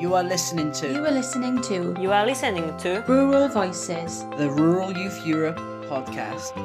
[0.00, 4.24] You are listening to You are listening to You are listening to Rural Voices.
[4.38, 5.58] the Rural Youth Europe
[5.90, 6.56] podcast.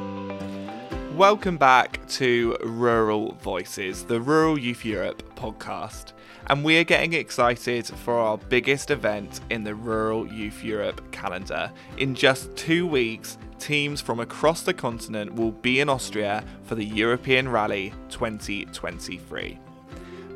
[1.17, 6.13] Welcome back to Rural Voices, the Rural Youth Europe podcast.
[6.47, 11.73] And we are getting excited for our biggest event in the Rural Youth Europe calendar.
[11.97, 16.85] In just two weeks, teams from across the continent will be in Austria for the
[16.85, 19.59] European Rally 2023.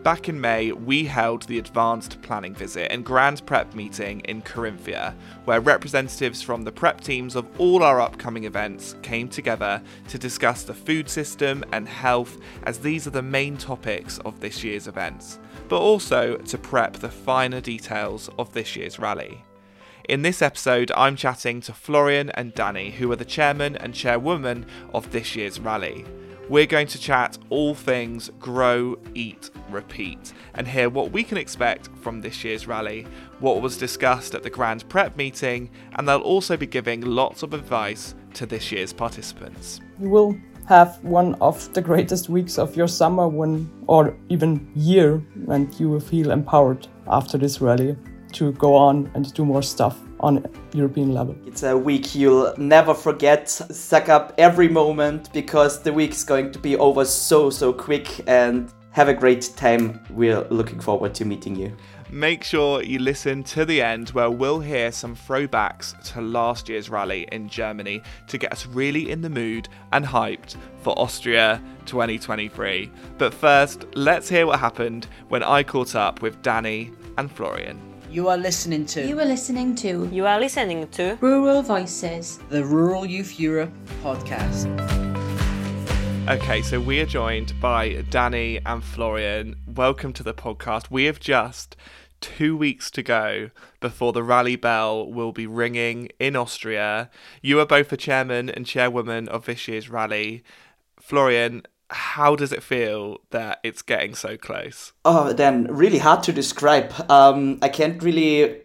[0.04, 5.14] Back in May, we held the Advanced Planning Visit and Grand Prep meeting in Carinthia,
[5.44, 10.64] where representatives from the prep teams of all our upcoming events came together to discuss
[10.64, 15.38] the food system and health, as these are the main topics of this year's events,
[15.68, 19.44] but also to prep the finer details of this year's rally.
[20.08, 24.66] In this episode, I'm chatting to Florian and Danny, who are the chairman and chairwoman
[24.94, 26.06] of this year's rally.
[26.50, 31.90] We're going to chat all things grow, eat, repeat, and hear what we can expect
[32.02, 33.06] from this year's rally,
[33.40, 37.54] what was discussed at the Grand Prep meeting, and they'll also be giving lots of
[37.54, 39.80] advice to this year's participants.
[40.00, 40.36] you will
[40.68, 45.88] have one of the greatest weeks of your summer when or even year and you
[45.88, 47.96] will feel empowered after this rally
[48.32, 51.36] to go on and do more stuff on European level.
[51.46, 53.50] It's a week you'll never forget.
[53.50, 58.72] Suck up every moment because the week's going to be over so, so quick and
[58.92, 60.00] have a great time.
[60.10, 61.76] We're looking forward to meeting you.
[62.12, 66.90] Make sure you listen to the end where we'll hear some throwbacks to last year's
[66.90, 72.92] rally in Germany to get us really in the mood and hyped for Austria 2023.
[73.20, 77.89] But first, let's hear what happened when I caught up with Danny and Florian.
[78.10, 82.40] You are listening to You are listening to You are listening to Rural Voices.
[82.50, 83.72] the Rural Youth Europe
[84.04, 84.68] podcast.
[86.28, 89.56] Okay, so we are joined by Danny and Florian.
[89.68, 90.90] Welcome to the podcast.
[90.90, 91.76] We have just
[92.20, 97.10] two weeks to go before the rally bell will be ringing in Austria.
[97.42, 100.44] You are both the chairman and chairwoman of this year's rally.
[101.00, 104.94] Florian, how does it feel that it's getting so close?
[105.06, 106.94] Oh, then really hard to describe.
[107.10, 108.62] Um, I can't really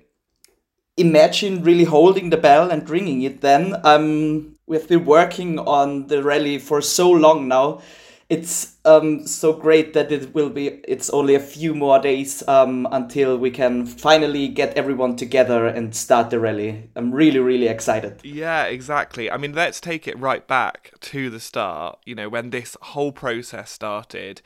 [0.97, 3.77] imagine really holding the bell and ringing it then.
[3.85, 7.81] Um, we've been working on the rally for so long now.
[8.29, 12.89] It's um, so great that it will be, it's only a few more days um,
[12.91, 16.89] until we can finally get everyone together and start the rally.
[16.97, 18.21] I'm really, really excited.
[18.25, 19.31] Yeah, exactly.
[19.31, 23.13] I mean, let's take it right back to the start, you know, when this whole
[23.13, 24.41] process started.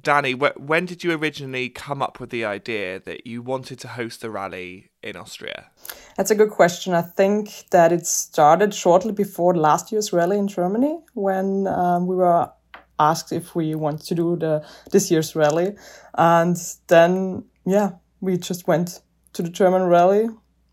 [0.00, 3.88] Danny, wh- when did you originally come up with the idea that you wanted to
[3.88, 5.66] host the rally in Austria?
[6.16, 6.92] That's a good question.
[6.94, 12.16] I think that it started shortly before last year's rally in Germany when um, we
[12.16, 12.50] were
[13.10, 15.76] asked if we want to do the this year's rally,
[16.14, 16.56] and
[16.88, 17.90] then yeah,
[18.20, 19.00] we just went
[19.34, 20.28] to the German rally,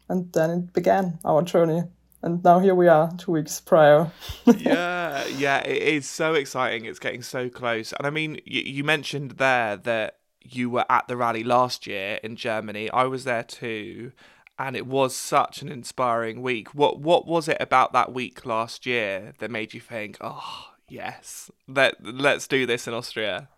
[0.08, 1.84] and then it began our journey.
[2.22, 4.12] And now here we are, two weeks prior.
[4.46, 6.84] yeah, yeah, it is so exciting.
[6.84, 7.94] It's getting so close.
[7.94, 12.20] And I mean, you, you mentioned there that you were at the rally last year
[12.22, 12.90] in Germany.
[12.92, 14.12] I was there too,
[14.58, 16.76] and it was such an inspiring week.
[16.76, 21.52] What what was it about that week last year that made you think, "Oh, yes,
[21.68, 23.50] let let's do this in Austria"?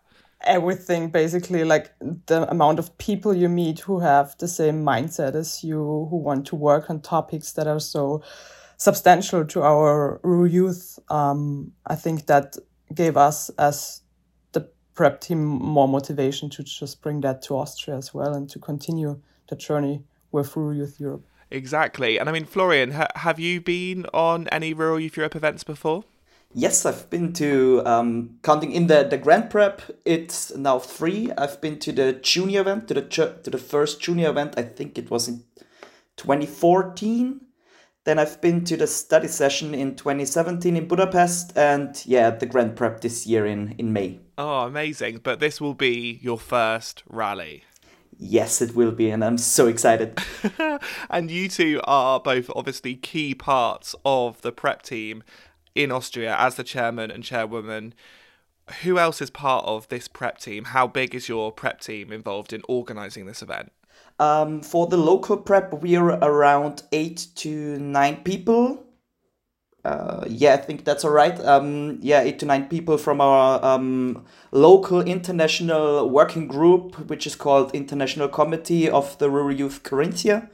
[0.44, 1.92] everything basically like
[2.26, 5.78] the amount of people you meet who have the same mindset as you
[6.10, 8.22] who want to work on topics that are so
[8.76, 12.56] substantial to our rural youth um, i think that
[12.94, 14.02] gave us as
[14.52, 18.58] the prep team more motivation to just bring that to austria as well and to
[18.58, 22.18] continue the journey with rural youth europe Exactly.
[22.18, 26.02] And I mean, Florian, ha- have you been on any Rural Youth Europe events before?
[26.54, 29.80] Yes, I've been to um, counting in the the Grand Prep.
[30.04, 31.32] It's now three.
[31.38, 34.54] I've been to the junior event, to the to the first junior event.
[34.58, 35.44] I think it was in
[36.16, 37.40] 2014.
[38.04, 42.76] Then I've been to the study session in 2017 in Budapest, and yeah, the Grand
[42.76, 44.20] Prep this year in in May.
[44.36, 45.20] Oh, amazing.
[45.22, 47.64] But this will be your first rally.
[48.18, 50.20] Yes, it will be, and I'm so excited.
[51.10, 55.22] and you two are both obviously key parts of the prep team
[55.74, 57.94] in Austria as the chairman and chairwoman.
[58.82, 60.64] Who else is part of this prep team?
[60.66, 63.72] How big is your prep team involved in organising this event?
[64.18, 68.84] Um, for the local prep, we're around eight to nine people.
[69.84, 71.38] Uh, yeah, I think that's all right.
[71.44, 77.34] Um, yeah, eight to nine people from our um, local international working group, which is
[77.34, 80.48] called International Committee of the Rural Youth Carinthia,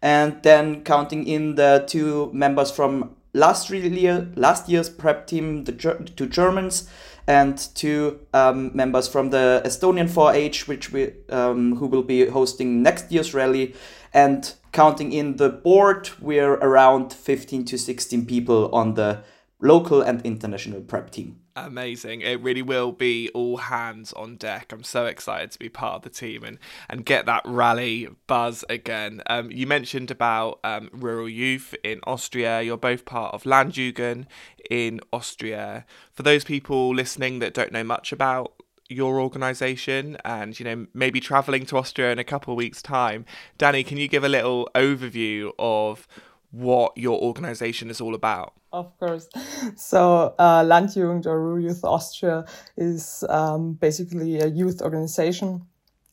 [0.00, 5.72] and then counting in the two members from last year, last year's prep team, the
[5.72, 6.88] two Germans,
[7.26, 12.82] and two um, members from the Estonian 4-H, which we um, who will be hosting
[12.82, 13.74] next year's rally,
[14.12, 19.22] and counting in the board, we're around 15 to 16 people on the
[19.60, 21.41] local and international prep team.
[21.54, 22.22] Amazing.
[22.22, 24.72] It really will be all hands on deck.
[24.72, 26.58] I'm so excited to be part of the team and,
[26.88, 29.22] and get that rally buzz again.
[29.26, 32.62] Um, you mentioned about um, rural youth in Austria.
[32.62, 34.26] You're both part of Landjugend
[34.70, 35.84] in Austria.
[36.14, 38.54] For those people listening that don't know much about
[38.88, 43.24] your organization and you know maybe traveling to Austria in a couple of weeks time
[43.56, 46.06] Danny can you give a little overview of
[46.52, 49.28] what your organization is all about of course.
[49.76, 52.44] So, uh, Landjugend or Rural Youth Austria
[52.76, 55.66] is um, basically a youth organization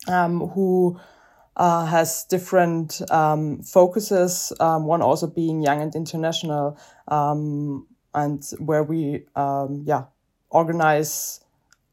[0.07, 0.99] um, who
[1.55, 4.53] uh, has different um, focuses.
[4.59, 6.77] Um, one also being young and international,
[7.07, 10.03] um, and where we, um, yeah,
[10.49, 11.41] organize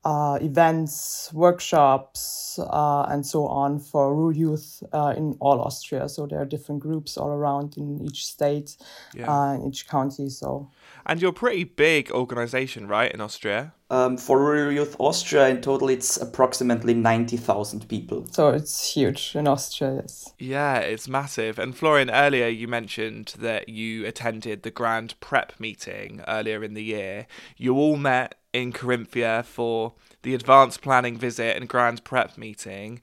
[0.07, 6.09] uh, events, workshops, uh, and so on for rural youth uh, in all Austria.
[6.09, 8.77] So there are different groups all around in each state,
[9.15, 9.31] Yeah.
[9.33, 10.29] uh, in each county.
[10.31, 10.69] So
[11.09, 15.61] and you're a pretty big organization right in Austria Um, for Rural Youth Austria, in
[15.61, 18.27] total, it's approximately 90,000 people.
[18.33, 19.91] so it's huge in Austria.
[20.03, 20.33] Yes.
[20.39, 21.59] Yeah, it's massive.
[21.63, 26.83] And Florian, earlier you mentioned that you attended the Grand Prep meeting earlier in the
[26.85, 27.27] year.
[27.57, 29.93] You all met in Carinthia for
[30.23, 33.01] the advanced planning visit and Grand Prep meeting.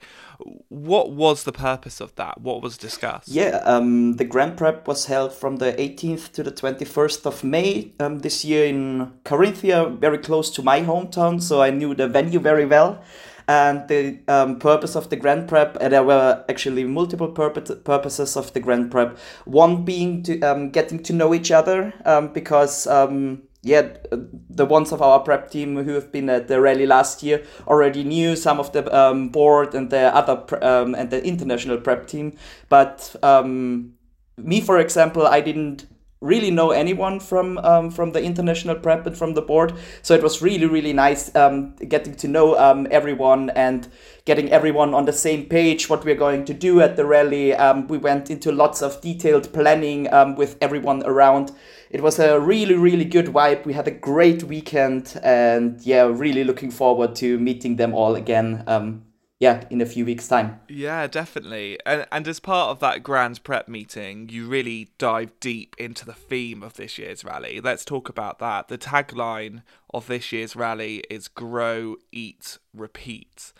[0.68, 2.40] What was the purpose of that?
[2.40, 3.28] What was discussed?
[3.28, 7.92] Yeah, um, the Grand Prep was held from the 18th to the 21st of May
[8.00, 12.40] um, this year in Carinthia, very close to my hometown, so I knew the venue
[12.40, 13.02] very well.
[13.46, 18.36] And the um, purpose of the Grand Prep, uh, there were actually multiple purpose, purposes
[18.36, 19.18] of the Grand Prep.
[19.44, 24.92] One being to um, getting to know each other, um, because um, yeah, the ones
[24.92, 28.60] of our prep team who have been at the rally last year already knew some
[28.60, 32.36] of the um, board and the other pre- um, and the international prep team.
[32.68, 33.94] But um,
[34.36, 35.86] me, for example, I didn't
[36.20, 39.74] really know anyone from um, from the international prep and from the board.
[40.02, 43.88] So it was really really nice um, getting to know um, everyone and
[44.24, 45.88] getting everyone on the same page.
[45.88, 47.54] What we're going to do at the rally.
[47.54, 51.52] Um, we went into lots of detailed planning um, with everyone around.
[51.94, 53.64] It was a really really good vibe.
[53.64, 58.64] We had a great weekend and yeah, really looking forward to meeting them all again.
[58.66, 59.04] Um,
[59.38, 60.58] yeah, in a few weeks' time.
[60.68, 61.78] Yeah, definitely.
[61.86, 66.14] And and as part of that grand prep meeting, you really dive deep into the
[66.14, 67.60] theme of this year's rally.
[67.60, 68.66] Let's talk about that.
[68.66, 69.62] The tagline
[69.92, 73.52] of this year's rally is grow, eat, repeat.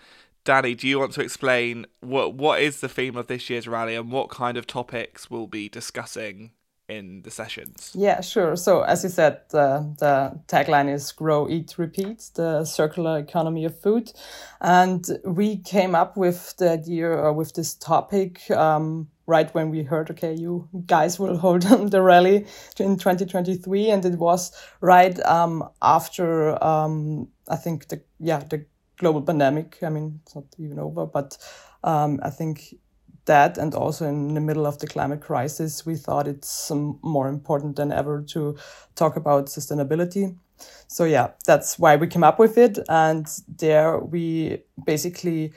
[0.42, 3.94] Danny, do you want to explain what what is the theme of this year's rally
[3.94, 6.50] and what kind of topics we'll be discussing
[6.94, 7.93] in the sessions?
[7.94, 8.56] Yeah, sure.
[8.56, 13.79] So as you said, the, the tagline is grow, eat, repeat, the circular economy of
[13.81, 14.12] food.
[14.61, 19.82] And we came up with the idea or with this topic, um, right when we
[19.82, 22.46] heard, okay, you guys will hold the rally
[22.79, 23.91] in 2023.
[23.91, 29.79] And it was right, um, after, um, I think the, yeah, the global pandemic.
[29.82, 31.37] I mean, it's not even over, but,
[31.82, 32.75] um, I think
[33.26, 37.76] that and also in the middle of the climate crisis, we thought it's more important
[37.76, 38.56] than ever to
[38.94, 40.36] talk about sustainability.
[40.88, 42.78] So yeah, that's why we came up with it.
[42.88, 45.52] And there we basically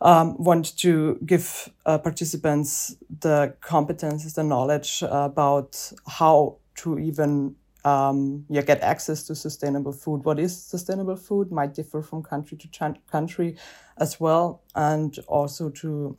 [0.00, 8.44] um, want to give uh, participants the competences, the knowledge about how to even um,
[8.48, 10.24] yeah, get access to sustainable food.
[10.24, 13.56] What is sustainable food might differ from country to country
[13.98, 16.18] as well, and also to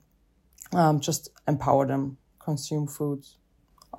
[0.73, 3.25] um, just empower them consume food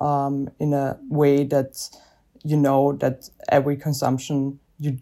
[0.01, 1.89] um, in a way that
[2.43, 4.97] you know that every consumption you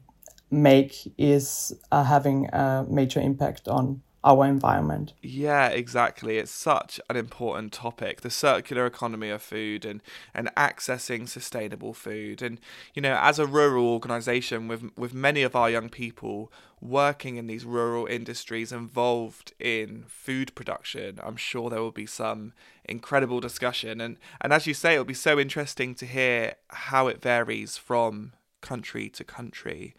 [0.50, 5.14] make is uh, having a major impact on our environment.
[5.22, 6.38] Yeah, exactly.
[6.38, 10.02] It's such an important topic, the circular economy of food and,
[10.34, 12.42] and accessing sustainable food.
[12.42, 12.60] And,
[12.94, 17.48] you know, as a rural organisation with with many of our young people working in
[17.48, 22.54] these rural industries involved in food production, I'm sure there will be some
[22.86, 24.02] incredible discussion.
[24.02, 28.34] And and as you say, it'll be so interesting to hear how it varies from
[28.62, 29.96] country to country.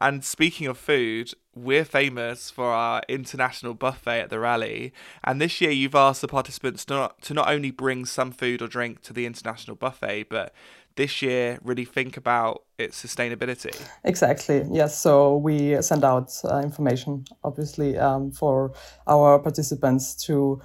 [0.00, 4.92] And speaking of food, we're famous for our international buffet at the rally.
[5.24, 8.62] And this year, you've asked the participants to not, to not only bring some food
[8.62, 10.54] or drink to the international buffet, but
[10.96, 13.74] this year really think about its sustainability.
[14.04, 14.64] Exactly.
[14.70, 14.98] Yes.
[14.98, 18.72] So we send out uh, information, obviously, um, for
[19.06, 20.60] our participants to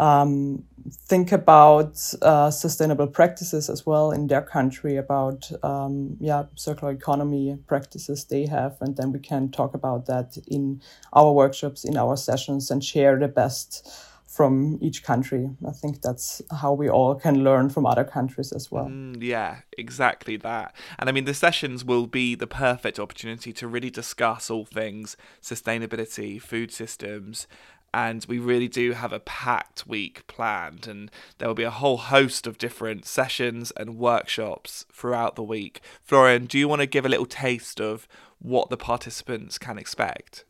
[0.00, 6.92] um, think about uh, sustainable practices as well in their country about um, yeah circular
[6.92, 8.78] economy practices they have.
[8.80, 10.80] And then we can talk about that in
[11.12, 13.86] our workshops in our sessions and share the best
[14.26, 15.50] from each country.
[15.68, 18.86] I think that's how we all can learn from other countries as well.
[18.86, 20.74] Mm, yeah, exactly that.
[20.98, 25.16] And I mean, the sessions will be the perfect opportunity to really discuss all things
[25.42, 27.48] sustainability, food systems,
[27.92, 30.86] and we really do have a packed week planned.
[30.86, 35.80] And there will be a whole host of different sessions and workshops throughout the week.
[36.02, 38.06] Florian, do you want to give a little taste of
[38.38, 40.44] what the participants can expect?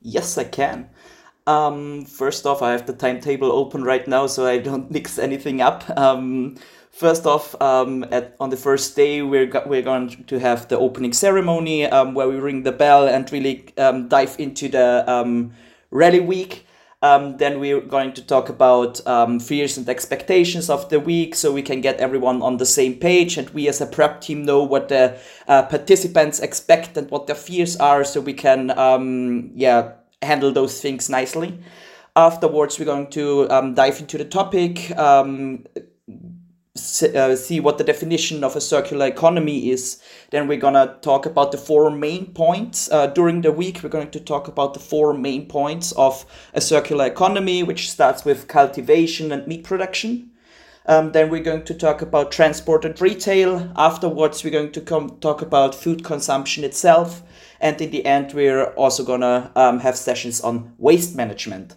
[0.00, 0.88] Yes, I can.
[1.46, 5.60] Um, first off, I have the timetable open right now, so I don't mix anything
[5.60, 5.88] up.
[5.96, 6.56] Um,
[6.90, 10.78] first off, um, at on the first day, we're go- we're going to have the
[10.78, 15.52] opening ceremony um, where we ring the bell and really um, dive into the um,
[15.90, 16.65] rally week.
[17.06, 21.52] Um, then we're going to talk about um, fears and expectations of the week so
[21.52, 24.62] we can get everyone on the same page and we as a prep team know
[24.64, 29.92] what the uh, participants expect and what their fears are so we can um, yeah
[30.22, 31.58] handle those things nicely.
[32.16, 35.64] Afterwards we're going to um, dive into the topic um,
[37.02, 40.00] uh, see what the definition of a circular economy is.
[40.30, 42.90] Then we're gonna talk about the four main points.
[42.90, 46.24] Uh, during the week, we're going to talk about the four main points of
[46.54, 50.30] a circular economy, which starts with cultivation and meat production.
[50.88, 53.72] Um, then we're going to talk about transport and retail.
[53.76, 57.22] Afterwards, we're going to come talk about food consumption itself.
[57.60, 61.74] And in the end, we're also gonna um, have sessions on waste management.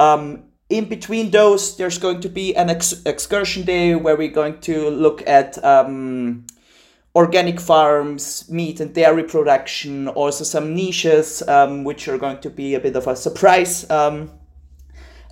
[0.00, 4.60] Um, in between those, there's going to be an ex- excursion day where we're going
[4.60, 6.46] to look at um,
[7.14, 12.74] organic farms, meat and dairy production, also some niches, um, which are going to be
[12.74, 13.88] a bit of a surprise.
[13.90, 14.30] Um,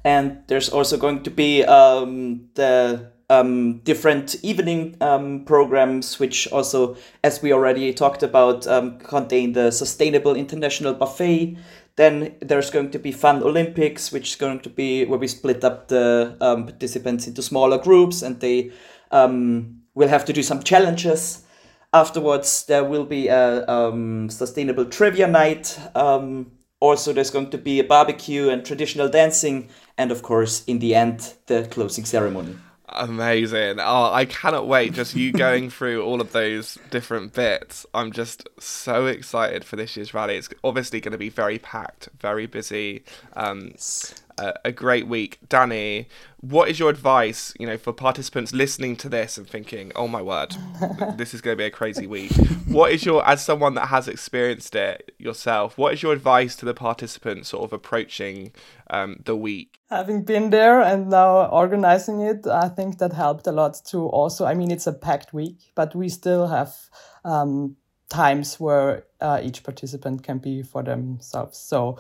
[0.05, 6.97] and there's also going to be um, the um, different evening um, programs, which also,
[7.25, 8.65] as we already talked about,
[9.05, 11.57] contain the Sustainable International Buffet.
[11.97, 15.63] Then there's going to be Fun Olympics, which is going to be where we split
[15.63, 18.73] up the um, participants into smaller groups and they
[19.11, 21.45] um, will have to do some challenges.
[21.93, 25.79] Afterwards, there will be a um, sustainable trivia night.
[25.95, 29.69] Um, also, there's going to be a barbecue and traditional dancing,
[29.99, 32.57] and of course, in the end, the closing ceremony.
[32.89, 33.79] Amazing.
[33.81, 34.93] Oh, I cannot wait.
[34.93, 37.87] Just you going through all of those different bits.
[37.95, 40.37] I'm just so excited for this year's rally.
[40.37, 43.05] It's obviously going to be very packed, very busy.
[43.35, 43.73] Um,
[44.39, 45.39] a, a great week.
[45.49, 46.09] Danny,
[46.41, 50.23] what is your advice, you know, for participants listening to this and thinking, "Oh my
[50.23, 50.55] word,
[51.17, 52.33] this is going to be a crazy week."
[52.67, 56.65] What is your as someone that has experienced it yourself, what is your advice to
[56.65, 58.53] the participants sort of approaching
[58.91, 59.79] um, the week?
[59.93, 64.47] having been there and now organizing it, I think that helped a lot to also.
[64.47, 66.75] I mean, it's a packed week, but we still have
[67.25, 67.77] um,
[68.09, 71.59] times where uh, each participant can be for themselves.
[71.59, 71.99] So,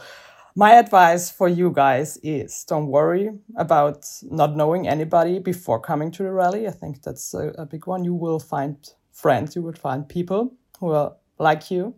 [0.55, 6.23] my advice for you guys is don't worry about not knowing anybody before coming to
[6.23, 6.67] the rally.
[6.67, 8.05] I think that's a, a big one.
[8.05, 8.77] You will find
[9.13, 11.95] friends, you will find people who are like you.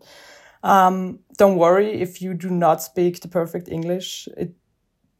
[0.63, 4.29] Um, don't worry if you do not speak the perfect English.
[4.37, 4.55] It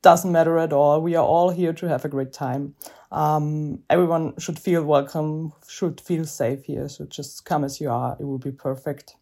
[0.00, 1.00] doesn't matter at all.
[1.00, 2.75] We are all here to have a great time.
[3.11, 6.88] Um, everyone should feel welcome, should feel safe here.
[6.88, 8.17] So just come as you are.
[8.21, 9.17] It will be perfect.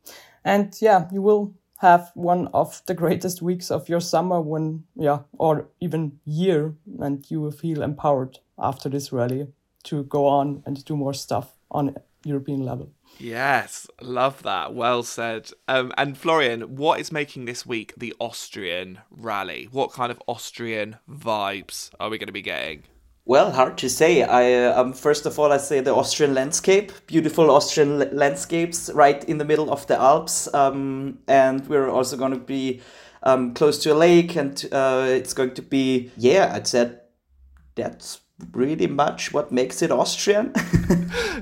[0.45, 5.19] And yeah, you will have one of the greatest weeks of your summer when, yeah,
[5.37, 6.75] or even year.
[7.01, 9.49] And you will feel empowered after this rally
[9.85, 12.91] to go on and do more stuff on European level.
[13.19, 14.75] Yes, love that.
[14.75, 15.51] Well said.
[15.67, 19.69] Um, and Florian, what is making this week the Austrian rally?
[19.71, 22.85] What kind of Austrian vibes are we going to be getting?
[23.25, 24.25] Well, hard to say.
[24.25, 29.23] I uh, um, first of all, I say the Austrian landscape, beautiful Austrian landscapes right
[29.25, 32.81] in the middle of the Alps, um, and we're also going to be
[33.23, 36.53] um, close to a lake, and uh, it's going to be yeah.
[36.53, 37.01] I'd said
[37.77, 38.21] that's
[38.53, 40.53] pretty much what makes it Austrian.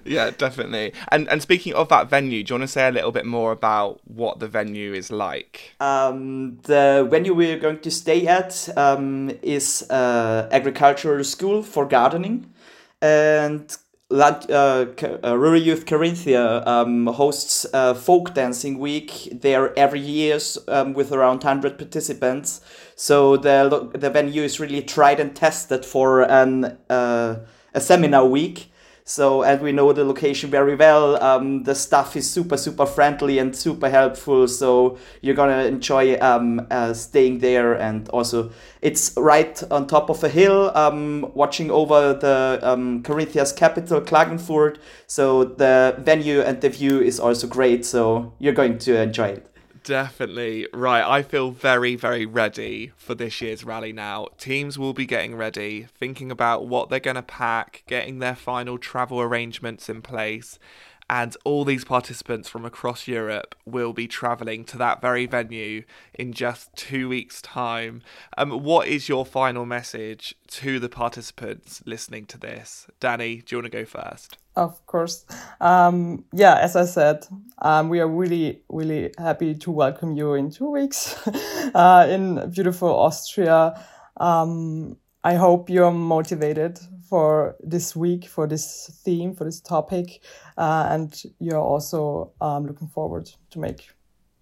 [0.04, 0.92] Yeah, definitely.
[1.08, 3.52] And and speaking of that venue, do you want to say a little bit more
[3.52, 5.74] about what the venue is like?
[5.80, 12.52] Um, the venue we're going to stay at um, is uh, agricultural school for gardening,
[13.00, 13.76] and
[14.12, 14.86] Land, uh,
[15.22, 21.12] uh, Rural Youth Carinthia um, hosts a folk dancing week there every year um, with
[21.12, 22.60] around 100 participants.
[23.00, 27.36] So the the venue is really tried and tested for an uh,
[27.72, 28.70] a seminar week.
[29.04, 31.16] So, and we know the location very well.
[31.20, 34.46] Um, the staff is super, super friendly and super helpful.
[34.46, 37.72] So, you're gonna enjoy um, uh, staying there.
[37.72, 38.50] And also,
[38.82, 44.76] it's right on top of a hill, um, watching over the um, Carinthia's capital, Klagenfurt.
[45.06, 47.86] So, the venue and the view is also great.
[47.86, 49.46] So, you're going to enjoy it.
[49.90, 50.68] Definitely.
[50.72, 51.02] Right.
[51.02, 54.28] I feel very, very ready for this year's rally now.
[54.38, 58.78] Teams will be getting ready, thinking about what they're going to pack, getting their final
[58.78, 60.60] travel arrangements in place.
[61.08, 65.82] And all these participants from across Europe will be travelling to that very venue
[66.14, 68.00] in just two weeks' time.
[68.38, 72.86] Um, what is your final message to the participants listening to this?
[73.00, 74.38] Danny, do you want to go first?
[74.60, 75.24] Of course.
[75.58, 77.26] Um, yeah, as I said,
[77.62, 81.16] um, we are really, really happy to welcome you in two weeks
[81.74, 83.82] uh, in beautiful Austria.
[84.18, 90.22] Um, I hope you're motivated for this week, for this theme, for this topic,
[90.58, 93.88] uh, and you're also um, looking forward to make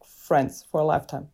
[0.04, 1.28] friends for a lifetime.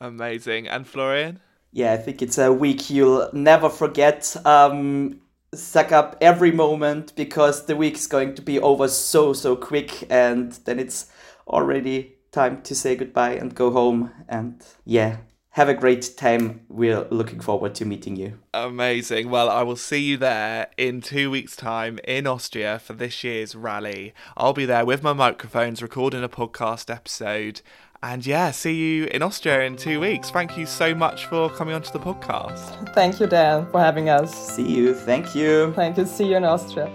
[0.00, 0.66] Amazing.
[0.66, 1.40] And Florian?
[1.72, 4.34] Yeah, I think it's a week you'll never forget.
[4.46, 5.20] Um,
[5.54, 10.52] suck up every moment because the week's going to be over so so quick and
[10.64, 11.10] then it's
[11.48, 14.12] already time to say goodbye and go home.
[14.28, 15.18] And yeah
[15.54, 16.60] have a great time.
[16.68, 18.38] We're looking forward to meeting you.
[18.54, 19.30] Amazing.
[19.30, 23.54] Well i will see you there in two weeks time in austria for this year's
[23.54, 24.14] rally.
[24.36, 27.62] I'll be there with my microphones recording a podcast episode
[28.02, 30.30] and yeah, see you in Austria in two weeks.
[30.30, 32.92] Thank you so much for coming onto the podcast.
[32.94, 34.54] Thank you, Dan, for having us.
[34.54, 34.94] See you.
[34.94, 35.72] Thank you.
[35.74, 36.06] Thank you.
[36.06, 36.90] See you in Austria.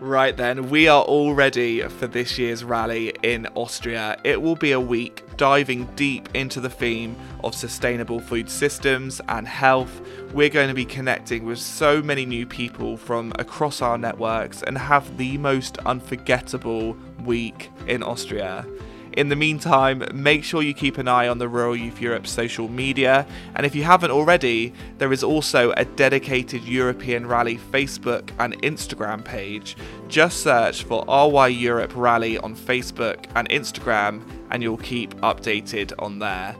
[0.00, 4.18] Right then, we are all ready for this year's rally in Austria.
[4.24, 9.46] It will be a week diving deep into the theme of sustainable food systems and
[9.46, 10.00] health.
[10.34, 14.76] We're going to be connecting with so many new people from across our networks and
[14.76, 18.66] have the most unforgettable week in Austria.
[19.14, 22.66] In the meantime, make sure you keep an eye on the Rural Youth Europe social
[22.66, 28.60] media, and if you haven't already, there is also a dedicated European Rally Facebook and
[28.62, 29.76] Instagram page.
[30.08, 36.18] Just search for RY Europe Rally on Facebook and Instagram, and you'll keep updated on
[36.18, 36.56] there.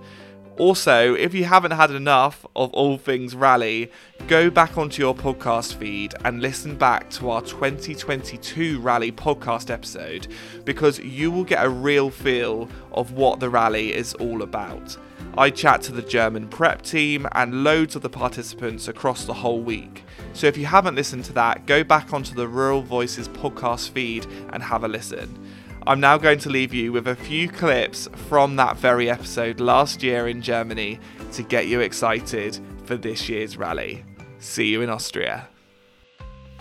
[0.63, 3.91] Also, if you haven't had enough of all things rally,
[4.29, 10.29] go back onto your podcast feed and listen back to our 2022 rally podcast episode
[10.65, 14.97] because you will get a real feel of what the rally is all about.
[15.37, 19.63] I chat to the German prep team and loads of the participants across the whole
[19.63, 20.05] week.
[20.33, 24.27] So if you haven't listened to that, go back onto the Rural Voices podcast feed
[24.53, 25.45] and have a listen.
[25.85, 30.01] I'm now going to leave you with a few clips from that very episode last
[30.01, 31.01] year in Germany
[31.33, 34.05] to get you excited for this year's rally.
[34.39, 35.49] See you in Austria.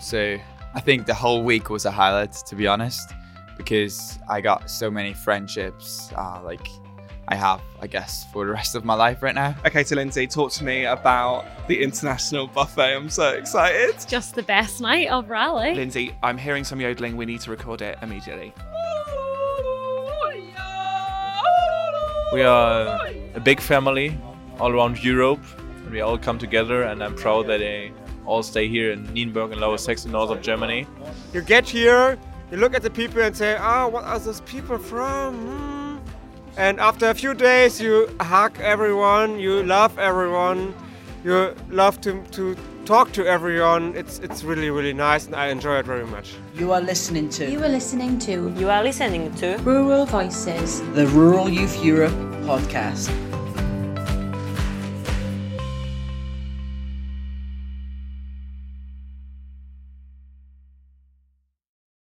[0.00, 0.38] So,
[0.74, 3.12] I think the whole week was a highlight, to be honest,
[3.56, 6.66] because I got so many friendships, uh, like
[7.28, 9.54] I have, I guess, for the rest of my life right now.
[9.64, 12.96] Okay, so Lindsay, talk to me about the international buffet.
[12.96, 13.94] I'm so excited.
[14.08, 15.76] Just the best night of rally.
[15.76, 17.16] Lindsay, I'm hearing some yodeling.
[17.16, 18.52] We need to record it immediately.
[22.32, 22.98] We are
[23.34, 24.18] a big family
[24.58, 25.44] all around Europe,
[25.90, 26.84] we all come together.
[26.84, 27.92] And I'm proud that they
[28.24, 30.86] all stay here in Nienburg and Lower Saxony, north of Germany.
[31.34, 32.18] You get here,
[32.50, 35.98] you look at the people and say, "Ah, oh, what are those people from?" Hmm.
[36.56, 40.74] And after a few days, you hug everyone, you love everyone,
[41.24, 43.94] you love to to talk to everyone.
[43.96, 46.34] It's it's really really nice, and I enjoy it very much.
[46.54, 50.80] You are listening to You are listening to You are listening to Rural Voices.
[50.94, 52.12] the Rural Youth Europe
[52.44, 53.10] podcast.